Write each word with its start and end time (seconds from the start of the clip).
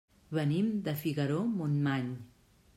Venim 0.37 0.71
de 0.87 0.95
Figaró-Montmany. 1.03 2.13